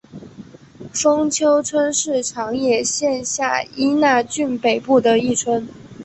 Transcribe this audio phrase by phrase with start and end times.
[0.95, 5.67] 丰丘村是长野县下伊那郡北部的一村。